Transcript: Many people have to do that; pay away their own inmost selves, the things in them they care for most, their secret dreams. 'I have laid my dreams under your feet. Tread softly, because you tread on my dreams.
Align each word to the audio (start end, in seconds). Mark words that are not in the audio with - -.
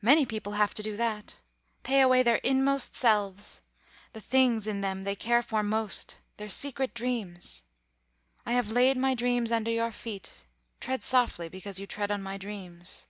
Many 0.00 0.24
people 0.24 0.54
have 0.54 0.72
to 0.72 0.82
do 0.82 0.96
that; 0.96 1.36
pay 1.82 2.00
away 2.00 2.22
their 2.22 2.36
own 2.42 2.50
inmost 2.50 2.94
selves, 2.94 3.60
the 4.14 4.18
things 4.22 4.66
in 4.66 4.80
them 4.80 5.04
they 5.04 5.14
care 5.14 5.42
for 5.42 5.62
most, 5.62 6.16
their 6.38 6.48
secret 6.48 6.94
dreams. 6.94 7.62
'I 8.46 8.52
have 8.54 8.72
laid 8.72 8.96
my 8.96 9.14
dreams 9.14 9.52
under 9.52 9.70
your 9.70 9.92
feet. 9.92 10.46
Tread 10.80 11.02
softly, 11.02 11.50
because 11.50 11.78
you 11.78 11.86
tread 11.86 12.10
on 12.10 12.22
my 12.22 12.38
dreams. 12.38 13.06